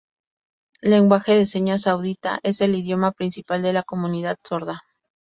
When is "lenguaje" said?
0.81-1.35